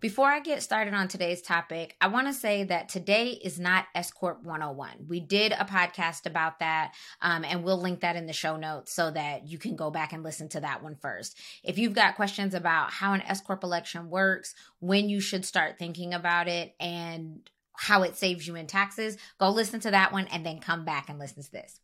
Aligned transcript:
Before 0.00 0.28
I 0.28 0.40
get 0.40 0.62
started 0.62 0.94
on 0.94 1.08
today's 1.08 1.42
topic, 1.42 1.94
I 2.00 2.06
want 2.06 2.26
to 2.26 2.32
say 2.32 2.64
that 2.64 2.88
today 2.88 3.38
is 3.44 3.60
not 3.60 3.84
S 3.94 4.10
Corp 4.10 4.42
101. 4.42 5.04
We 5.06 5.20
did 5.20 5.52
a 5.52 5.66
podcast 5.66 6.24
about 6.24 6.60
that, 6.60 6.94
um, 7.20 7.44
and 7.44 7.62
we'll 7.62 7.78
link 7.78 8.00
that 8.00 8.16
in 8.16 8.26
the 8.26 8.32
show 8.32 8.56
notes 8.56 8.94
so 8.94 9.10
that 9.10 9.46
you 9.46 9.58
can 9.58 9.76
go 9.76 9.90
back 9.90 10.14
and 10.14 10.22
listen 10.22 10.48
to 10.50 10.60
that 10.60 10.82
one 10.82 10.96
first. 11.02 11.38
If 11.62 11.76
you've 11.76 11.92
got 11.92 12.16
questions 12.16 12.54
about 12.54 12.92
how 12.92 13.12
an 13.12 13.20
S 13.20 13.42
Corp 13.42 13.62
election 13.62 14.08
works, 14.08 14.54
when 14.78 15.10
you 15.10 15.20
should 15.20 15.44
start 15.44 15.78
thinking 15.78 16.14
about 16.14 16.48
it, 16.48 16.74
and 16.80 17.50
how 17.76 18.02
it 18.02 18.16
saves 18.16 18.46
you 18.46 18.56
in 18.56 18.66
taxes, 18.66 19.18
go 19.38 19.50
listen 19.50 19.80
to 19.80 19.90
that 19.90 20.12
one 20.12 20.26
and 20.28 20.44
then 20.46 20.60
come 20.60 20.84
back 20.84 21.10
and 21.10 21.18
listen 21.18 21.42
to 21.42 21.52
this. 21.52 21.80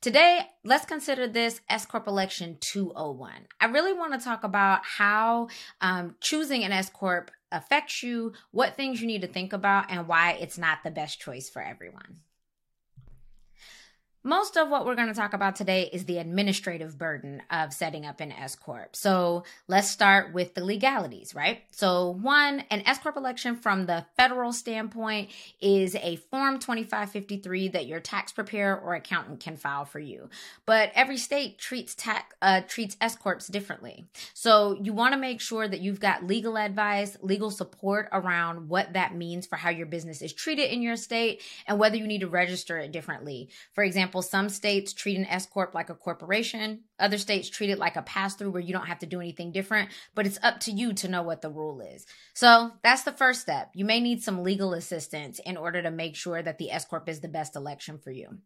Today, 0.00 0.40
let's 0.64 0.84
consider 0.84 1.28
this 1.28 1.60
S 1.68 1.86
Corp 1.86 2.08
Election 2.08 2.58
201. 2.60 3.32
I 3.60 3.66
really 3.66 3.92
want 3.92 4.12
to 4.14 4.24
talk 4.24 4.42
about 4.42 4.80
how 4.84 5.48
um, 5.80 6.16
choosing 6.20 6.64
an 6.64 6.72
S 6.72 6.90
Corp 6.90 7.30
affects 7.52 8.02
you, 8.02 8.32
what 8.50 8.76
things 8.76 9.00
you 9.00 9.06
need 9.06 9.22
to 9.22 9.28
think 9.28 9.52
about, 9.52 9.86
and 9.90 10.08
why 10.08 10.32
it's 10.32 10.58
not 10.58 10.78
the 10.82 10.90
best 10.90 11.20
choice 11.20 11.48
for 11.48 11.62
everyone. 11.62 12.20
Most 14.24 14.56
of 14.56 14.68
what 14.68 14.86
we're 14.86 14.94
going 14.94 15.08
to 15.08 15.14
talk 15.14 15.32
about 15.32 15.56
today 15.56 15.90
is 15.92 16.04
the 16.04 16.18
administrative 16.18 16.96
burden 16.96 17.42
of 17.50 17.72
setting 17.72 18.06
up 18.06 18.20
an 18.20 18.30
S 18.30 18.54
Corp. 18.54 18.94
So 18.94 19.42
let's 19.66 19.90
start 19.90 20.32
with 20.32 20.54
the 20.54 20.64
legalities, 20.64 21.34
right? 21.34 21.62
So, 21.72 22.10
one, 22.10 22.62
an 22.70 22.84
S 22.86 23.00
Corp 23.00 23.16
election 23.16 23.56
from 23.56 23.86
the 23.86 24.06
federal 24.16 24.52
standpoint 24.52 25.30
is 25.60 25.96
a 25.96 26.16
Form 26.30 26.60
2553 26.60 27.68
that 27.70 27.86
your 27.86 27.98
tax 27.98 28.30
preparer 28.30 28.78
or 28.78 28.94
accountant 28.94 29.40
can 29.40 29.56
file 29.56 29.84
for 29.84 29.98
you. 29.98 30.30
But 30.66 30.92
every 30.94 31.16
state 31.16 31.58
treats 31.58 31.96
tax, 31.96 32.32
uh, 32.40 32.60
treats 32.68 32.96
S 33.00 33.16
Corps 33.16 33.48
differently. 33.48 34.06
So, 34.34 34.78
you 34.80 34.92
want 34.92 35.14
to 35.14 35.18
make 35.18 35.40
sure 35.40 35.66
that 35.66 35.80
you've 35.80 35.98
got 35.98 36.24
legal 36.24 36.56
advice, 36.56 37.16
legal 37.22 37.50
support 37.50 38.08
around 38.12 38.68
what 38.68 38.92
that 38.92 39.16
means 39.16 39.48
for 39.48 39.56
how 39.56 39.70
your 39.70 39.86
business 39.86 40.22
is 40.22 40.32
treated 40.32 40.70
in 40.70 40.80
your 40.80 40.96
state 40.96 41.42
and 41.66 41.80
whether 41.80 41.96
you 41.96 42.06
need 42.06 42.20
to 42.20 42.28
register 42.28 42.78
it 42.78 42.92
differently. 42.92 43.48
For 43.74 43.82
example, 43.82 44.11
example, 44.12 44.22
some 44.22 44.48
states 44.50 44.92
treat 44.92 45.16
an 45.16 45.24
S 45.24 45.46
Corp 45.46 45.74
like 45.74 45.88
a 45.88 45.94
corporation. 45.94 46.84
Other 46.98 47.18
states 47.18 47.48
treat 47.48 47.70
it 47.70 47.78
like 47.78 47.96
a 47.96 48.02
pass 48.02 48.34
through 48.34 48.50
where 48.50 48.62
you 48.62 48.72
don't 48.72 48.86
have 48.86 49.00
to 49.00 49.06
do 49.06 49.20
anything 49.20 49.52
different, 49.52 49.90
but 50.14 50.26
it's 50.26 50.38
up 50.42 50.60
to 50.60 50.70
you 50.70 50.92
to 50.94 51.08
know 51.08 51.22
what 51.22 51.42
the 51.42 51.50
rule 51.50 51.80
is. 51.80 52.06
So 52.34 52.72
that's 52.82 53.02
the 53.02 53.12
first 53.12 53.40
step. 53.40 53.70
You 53.74 53.84
may 53.84 54.00
need 54.00 54.22
some 54.22 54.42
legal 54.42 54.72
assistance 54.74 55.40
in 55.40 55.56
order 55.56 55.82
to 55.82 55.90
make 55.90 56.16
sure 56.16 56.42
that 56.42 56.58
the 56.58 56.70
S 56.70 56.84
Corp 56.84 57.08
is 57.08 57.20
the 57.20 57.28
best 57.28 57.56
election 57.56 57.98
for 57.98 58.10
you. 58.10 58.38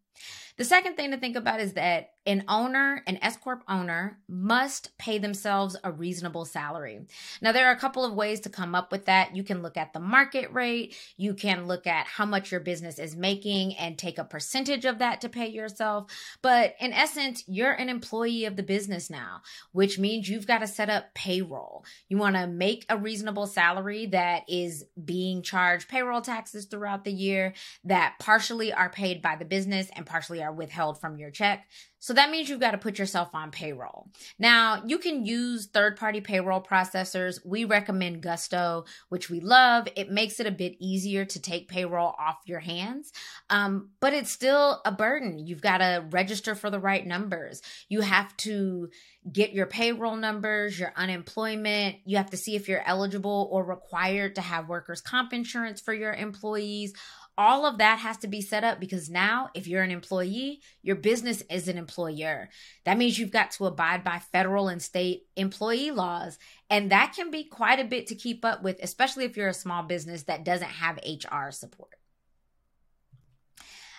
The 0.56 0.64
second 0.64 0.96
thing 0.96 1.10
to 1.10 1.18
think 1.18 1.36
about 1.36 1.60
is 1.60 1.74
that 1.74 2.12
an 2.24 2.44
owner, 2.48 3.02
an 3.06 3.18
S 3.20 3.36
Corp 3.36 3.62
owner, 3.68 4.18
must 4.26 4.96
pay 4.96 5.18
themselves 5.18 5.76
a 5.84 5.92
reasonable 5.92 6.46
salary. 6.46 7.00
Now, 7.42 7.52
there 7.52 7.68
are 7.68 7.72
a 7.72 7.78
couple 7.78 8.06
of 8.06 8.14
ways 8.14 8.40
to 8.40 8.48
come 8.48 8.74
up 8.74 8.90
with 8.90 9.04
that. 9.04 9.36
You 9.36 9.44
can 9.44 9.60
look 9.60 9.76
at 9.76 9.92
the 9.92 10.00
market 10.00 10.50
rate, 10.52 10.96
you 11.18 11.34
can 11.34 11.66
look 11.66 11.86
at 11.86 12.06
how 12.06 12.24
much 12.24 12.50
your 12.50 12.60
business 12.60 12.98
is 12.98 13.14
making 13.14 13.76
and 13.76 13.98
take 13.98 14.16
a 14.16 14.24
percentage 14.24 14.86
of 14.86 15.00
that 15.00 15.20
to 15.20 15.28
pay 15.28 15.48
yourself. 15.48 16.10
But 16.40 16.74
in 16.80 16.94
essence, 16.94 17.44
you're 17.46 17.72
an 17.72 17.90
employee 17.90 18.45
of 18.46 18.56
the 18.56 18.62
business 18.62 19.10
now, 19.10 19.42
which 19.72 19.98
means 19.98 20.28
you've 20.28 20.46
got 20.46 20.58
to 20.58 20.66
set 20.66 20.88
up 20.88 21.14
payroll. 21.14 21.84
You 22.08 22.18
want 22.18 22.36
to 22.36 22.46
make 22.46 22.86
a 22.88 22.96
reasonable 22.96 23.46
salary 23.46 24.06
that 24.06 24.44
is 24.48 24.84
being 25.02 25.42
charged 25.42 25.88
payroll 25.88 26.20
taxes 26.20 26.66
throughout 26.66 27.04
the 27.04 27.12
year 27.12 27.54
that 27.84 28.14
partially 28.18 28.72
are 28.72 28.90
paid 28.90 29.22
by 29.22 29.36
the 29.36 29.44
business 29.44 29.88
and 29.94 30.06
partially 30.06 30.42
are 30.42 30.52
withheld 30.52 31.00
from 31.00 31.18
your 31.18 31.30
check. 31.30 31.66
So 31.98 32.12
that 32.12 32.30
means 32.30 32.48
you've 32.48 32.60
got 32.60 32.70
to 32.70 32.78
put 32.78 33.00
yourself 33.00 33.34
on 33.34 33.50
payroll. 33.50 34.08
Now, 34.38 34.82
you 34.86 34.98
can 34.98 35.24
use 35.24 35.66
third 35.66 35.96
party 35.96 36.20
payroll 36.20 36.62
processors. 36.62 37.40
We 37.44 37.64
recommend 37.64 38.22
Gusto, 38.22 38.84
which 39.08 39.28
we 39.28 39.40
love. 39.40 39.88
It 39.96 40.10
makes 40.10 40.38
it 40.38 40.46
a 40.46 40.52
bit 40.52 40.76
easier 40.78 41.24
to 41.24 41.40
take 41.40 41.68
payroll 41.68 42.14
off 42.16 42.36
your 42.44 42.60
hands, 42.60 43.12
um, 43.50 43.90
but 43.98 44.14
it's 44.14 44.30
still 44.30 44.82
a 44.84 44.92
burden. 44.92 45.44
You've 45.46 45.62
got 45.62 45.78
to 45.78 46.04
register 46.10 46.54
for 46.54 46.70
the 46.70 46.78
right 46.78 47.04
numbers. 47.04 47.60
You 47.88 48.02
have 48.02 48.25
to 48.38 48.90
get 49.30 49.52
your 49.52 49.66
payroll 49.66 50.16
numbers, 50.16 50.78
your 50.78 50.92
unemployment. 50.96 51.96
You 52.04 52.16
have 52.16 52.30
to 52.30 52.36
see 52.36 52.56
if 52.56 52.68
you're 52.68 52.86
eligible 52.86 53.48
or 53.50 53.64
required 53.64 54.36
to 54.36 54.40
have 54.40 54.68
workers' 54.68 55.00
comp 55.00 55.32
insurance 55.32 55.80
for 55.80 55.92
your 55.92 56.12
employees. 56.12 56.94
All 57.38 57.66
of 57.66 57.78
that 57.78 57.98
has 57.98 58.16
to 58.18 58.28
be 58.28 58.40
set 58.40 58.64
up 58.64 58.80
because 58.80 59.10
now 59.10 59.50
if 59.54 59.66
you're 59.66 59.82
an 59.82 59.90
employee 59.90 60.60
your 60.82 60.96
business 60.96 61.42
is 61.50 61.68
an 61.68 61.76
employer. 61.76 62.48
That 62.84 62.96
means 62.96 63.18
you've 63.18 63.30
got 63.30 63.50
to 63.52 63.66
abide 63.66 64.02
by 64.04 64.20
federal 64.20 64.68
and 64.68 64.80
state 64.80 65.26
employee 65.36 65.90
laws 65.90 66.38
and 66.70 66.90
that 66.90 67.12
can 67.14 67.30
be 67.30 67.44
quite 67.44 67.78
a 67.78 67.84
bit 67.84 68.06
to 68.06 68.14
keep 68.14 68.44
up 68.44 68.62
with 68.62 68.78
especially 68.82 69.24
if 69.24 69.36
you're 69.36 69.48
a 69.48 69.54
small 69.54 69.82
business 69.82 70.24
that 70.24 70.44
doesn't 70.44 70.68
have 70.68 70.98
hr 71.30 71.50
support 71.50 71.96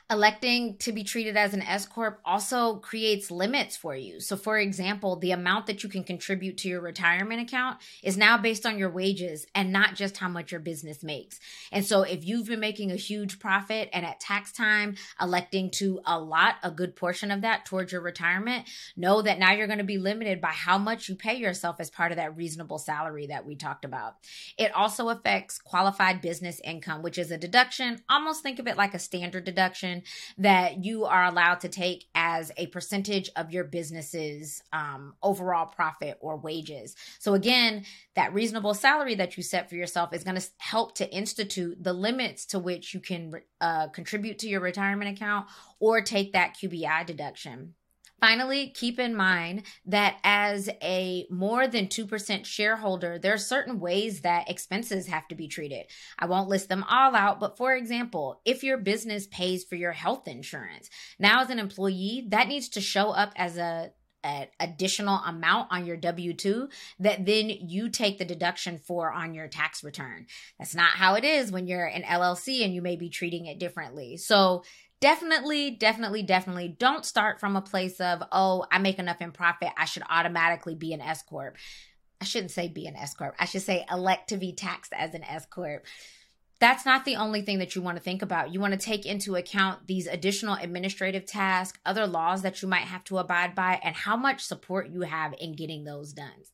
Electing 0.10 0.78
to 0.78 0.94
be 0.94 1.04
treated 1.04 1.36
as 1.36 1.54
an 1.54 1.62
S 1.62 1.86
Corp 1.86 2.22
also 2.24 2.78
creates 2.78 3.30
limits 3.30 3.76
for 3.76 3.94
you. 3.94 4.22
So, 4.22 4.38
for 4.38 4.58
example, 4.58 5.18
the 5.18 5.32
amount 5.32 5.66
that 5.66 5.84
you 5.84 5.90
can 5.90 6.06
contribute 6.06 6.58
to 6.60 6.70
your 6.70 6.80
retirement 6.80 7.42
account 7.42 7.80
is 8.02 8.16
now 8.16 8.38
based 8.38 8.66
on 8.66 8.80
your 8.80 8.90
wages 8.90 9.46
and 9.54 9.74
not 9.74 9.96
just 9.96 10.16
how 10.16 10.30
much 10.30 10.54
your 10.54 10.62
business 10.62 11.04
makes. 11.04 11.42
And 11.74 11.86
so, 11.86 12.04
if 12.04 12.26
you've 12.26 12.48
been 12.48 12.62
making 12.62 12.90
a 12.90 12.96
huge 12.96 13.38
profit 13.38 13.90
and 13.92 14.06
at 14.06 14.22
tax 14.22 14.54
time 14.54 14.96
electing 15.20 15.72
to 15.72 16.00
allot 16.06 16.56
a 16.64 16.72
good 16.72 16.96
portion 16.96 17.30
of 17.30 17.42
that 17.42 17.66
towards 17.66 17.92
your 17.92 18.00
retirement, 18.00 18.66
know 18.96 19.22
that 19.22 19.40
now 19.40 19.52
you're 19.52 19.68
going 19.68 19.78
to 19.80 19.84
be 19.84 19.98
limited 19.98 20.40
by 20.40 20.52
how 20.52 20.78
much 20.78 21.10
you 21.10 21.16
pay 21.16 21.36
yourself 21.36 21.82
as 21.82 21.90
part 21.90 22.14
of 22.14 22.16
that 22.16 22.38
reasonable 22.38 22.78
salary 22.78 23.28
that 23.28 23.46
we 23.46 23.58
talked 23.58 23.84
about. 23.84 24.16
It 24.58 24.74
also 24.74 25.10
affects 25.10 25.60
qualified 25.60 26.22
business 26.22 26.62
income, 26.64 27.02
which 27.02 27.18
is 27.18 27.30
a 27.30 27.38
deduction. 27.38 28.02
Almost 28.10 28.42
think 28.42 28.58
of 28.58 28.68
it 28.68 28.78
like 28.78 28.94
a 28.94 29.00
standard 29.00 29.44
deduction 29.44 29.97
that 30.38 30.84
you 30.84 31.06
are 31.06 31.26
allowed 31.26 31.62
to 31.62 31.70
take 31.70 32.06
as 32.16 32.52
a 32.58 32.68
percentage 32.68 33.30
of 33.36 33.52
your 33.52 33.64
business's 33.64 34.62
um, 34.74 35.14
overall 35.22 35.66
profit 35.66 36.18
or 36.22 36.38
wages. 36.38 36.96
So, 37.20 37.34
again, 37.34 37.86
that 38.16 38.34
reasonable 38.34 38.74
salary 38.74 39.16
that 39.16 39.38
you 39.38 39.44
set 39.44 39.70
for 39.70 39.76
yourself 39.76 40.14
is 40.14 40.24
going 40.24 40.40
to 40.40 40.48
help 40.58 40.96
to 40.96 41.14
institute 41.14 41.84
the 41.84 41.94
limits 41.94 42.46
to 42.48 42.60
which 42.60 42.94
you 42.94 43.00
can 43.00 43.34
uh, 43.62 43.88
contribute 43.88 44.40
to 44.40 44.48
your 44.48 44.62
retirement 44.62 45.16
account 45.16 45.48
or 45.80 46.02
take 46.02 46.34
that 46.34 46.56
QBI 46.62 47.06
deduction. 47.06 47.74
Finally, 48.20 48.70
keep 48.70 49.00
in 49.00 49.16
mind 49.16 49.64
that 49.86 50.18
as 50.24 50.70
a 50.82 51.28
more 51.30 51.68
than 51.68 51.88
2% 51.88 52.46
shareholder, 52.46 53.20
there 53.20 53.34
are 53.34 53.38
certain 53.38 53.80
ways 53.80 54.22
that 54.22 54.50
expenses 54.50 55.08
have 55.08 55.28
to 55.28 55.36
be 55.36 55.48
treated. 55.48 55.86
I 56.18 56.26
won't 56.26 56.50
list 56.50 56.68
them 56.68 56.84
all 56.90 57.16
out, 57.16 57.40
but 57.40 57.58
for 57.58 57.76
example, 57.76 58.42
if 58.44 58.64
your 58.64 58.78
business 58.78 59.28
pays 59.28 59.64
for 59.64 59.76
your 59.76 59.92
health 59.92 60.28
insurance, 60.28 60.90
now 61.20 61.42
as 61.42 61.52
an 61.52 61.60
employee, 61.60 62.26
that 62.30 62.48
needs 62.48 62.70
to 62.70 62.82
show 62.82 63.12
up 63.12 63.34
as 63.36 63.58
a 63.58 63.92
an 64.24 64.48
additional 64.60 65.20
amount 65.26 65.72
on 65.72 65.86
your 65.86 65.96
W 65.96 66.34
2 66.34 66.68
that 67.00 67.26
then 67.26 67.50
you 67.50 67.88
take 67.88 68.18
the 68.18 68.26
deduction 68.26 68.78
for 68.78 69.12
on 69.12 69.34
your 69.34 69.48
tax 69.48 69.84
return. 69.84 70.26
That's 70.60 70.76
not 70.76 70.90
how 70.90 71.16
it 71.16 71.24
is 71.24 71.52
when 71.52 71.68
you're 71.68 71.86
an 71.86 72.02
LLC 72.04 72.66
and 72.66 72.74
you 72.74 72.82
may 72.82 72.96
be 72.96 73.10
treating 73.10 73.46
it 73.46 73.60
differently. 73.60 74.18
So 74.18 74.64
definitely, 75.00 75.72
definitely, 75.72 76.24
definitely 76.24 76.68
don't 76.68 77.06
start 77.06 77.40
from 77.40 77.56
a 77.56 77.62
place 77.62 78.00
of, 78.00 78.24
oh, 78.32 78.66
I 78.72 78.80
make 78.80 79.00
enough 79.00 79.22
in 79.22 79.32
profit. 79.32 79.70
I 79.78 79.86
should 79.86 80.04
automatically 80.10 80.76
be 80.76 80.94
an 80.94 81.02
S 81.02 81.24
Corp. 81.24 81.58
I 82.20 82.26
shouldn't 82.26 82.52
say 82.52 82.68
be 82.68 82.88
an 82.88 82.96
S 82.96 83.14
Corp. 83.14 83.36
I 83.40 83.46
should 83.46 83.62
say 83.62 83.86
elect 83.92 84.30
to 84.30 84.38
be 84.38 84.54
taxed 84.54 84.94
as 84.94 85.14
an 85.14 85.24
S 85.24 85.46
Corp. 85.46 85.86
That's 86.60 86.86
not 86.86 87.06
the 87.06 87.18
only 87.18 87.44
thing 87.44 87.60
that 87.60 87.76
you 87.76 87.84
want 87.84 87.98
to 87.98 88.04
think 88.04 88.24
about. 88.24 88.52
You 88.52 88.60
want 88.60 88.74
to 88.74 88.80
take 88.80 89.06
into 89.06 89.36
account 89.36 89.86
these 89.86 90.08
additional 90.08 90.56
administrative 90.56 91.28
tasks, 91.28 91.78
other 91.86 92.08
laws 92.08 92.42
that 92.42 92.64
you 92.64 92.68
might 92.68 92.82
have 92.82 93.04
to 93.06 93.20
abide 93.20 93.54
by, 93.54 93.80
and 93.84 93.96
how 93.96 94.18
much 94.18 94.44
support 94.44 94.90
you 94.90 95.02
have 95.02 95.36
in 95.40 95.54
getting 95.54 95.84
those 95.84 96.14
done. 96.14 96.46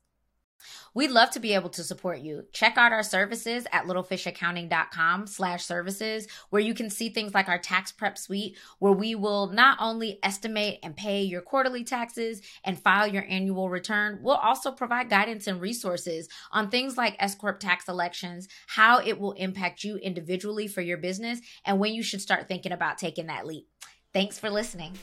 We'd 0.94 1.12
love 1.12 1.32
to 1.32 1.40
be 1.40 1.54
able 1.54 1.70
to 1.72 1.84
support 1.84 2.20
you. 2.20 2.46
Check 2.52 2.78
out 2.78 2.92
our 2.92 3.04
services 3.04 3.66
at 3.72 3.86
littlefishaccounting.com 3.86 5.28
slash 5.28 5.66
services, 5.66 6.28
where 6.50 6.62
you 6.62 6.74
can 6.74 6.90
see 6.90 7.10
things 7.10 7.34
like 7.34 7.50
our 7.50 7.58
tax 7.58 7.92
prep 7.92 8.18
suite, 8.18 8.58
where 8.80 8.92
we 8.92 9.16
will 9.16 9.48
not 9.48 9.78
only 9.80 10.20
estimate 10.22 10.80
and 10.84 10.96
pay 10.96 11.24
your 11.24 11.42
quarterly 11.42 11.84
taxes 11.84 12.42
and 12.64 12.80
file 12.80 13.08
your 13.08 13.26
annual 13.28 13.70
return, 13.70 14.20
we'll 14.22 14.36
also 14.36 14.72
provide 14.72 15.10
guidance 15.10 15.48
and 15.48 15.60
resources 15.60 16.30
on 16.52 16.70
things 16.70 16.98
like 16.98 17.16
S 17.20 17.36
Corp 17.36 17.60
tax 17.60 17.88
elections, 17.88 18.48
how 18.68 19.00
it 19.00 19.20
will 19.20 19.34
impact 19.34 19.84
you 19.84 19.98
individually 19.98 20.68
for 20.68 20.82
your 20.82 20.98
business, 20.98 21.40
and 21.66 21.80
when 21.80 21.94
you 21.94 22.04
should 22.04 22.22
start 22.22 22.48
thinking 22.48 22.72
about 22.72 22.98
taking 22.98 23.28
that 23.28 23.48
leap. 23.48 23.68
Thanks 24.14 24.38
for 24.38 24.50
listening. 24.50 24.94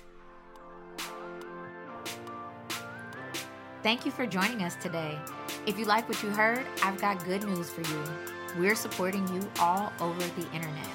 Thank 3.82 4.04
you 4.04 4.12
for 4.12 4.26
joining 4.26 4.62
us 4.62 4.76
today. 4.76 5.18
If 5.66 5.78
you 5.78 5.86
like 5.86 6.06
what 6.06 6.22
you 6.22 6.28
heard, 6.28 6.66
I've 6.82 7.00
got 7.00 7.24
good 7.24 7.44
news 7.44 7.70
for 7.70 7.80
you. 7.80 8.04
We're 8.58 8.74
supporting 8.74 9.26
you 9.28 9.40
all 9.58 9.90
over 10.00 10.20
the 10.20 10.46
internet. 10.52 10.86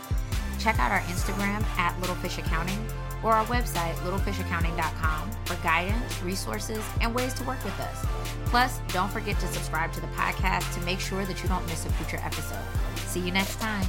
Check 0.60 0.78
out 0.78 0.92
our 0.92 1.00
Instagram 1.02 1.64
at 1.78 2.00
Littlefish 2.00 2.38
Accounting 2.38 2.86
or 3.24 3.34
our 3.34 3.46
website, 3.46 3.96
littlefishaccounting.com, 3.96 5.32
for 5.46 5.56
guidance, 5.64 6.22
resources, 6.22 6.84
and 7.02 7.14
ways 7.16 7.34
to 7.36 7.44
work 7.46 7.64
with 7.64 7.80
us. 7.80 8.06
Plus, 8.46 8.80
don't 8.90 9.12
forget 9.12 9.40
to 9.40 9.48
subscribe 9.48 9.92
to 9.94 10.02
the 10.02 10.08
podcast 10.08 10.72
to 10.76 10.82
make 10.82 11.00
sure 11.00 11.26
that 11.26 11.42
you 11.42 11.50
don't 11.50 11.66
miss 11.66 11.86
a 11.88 11.90
future 11.94 12.24
episode. 12.24 12.64
See 13.08 13.20
you 13.20 13.32
next 13.32 13.60
time. 13.60 13.86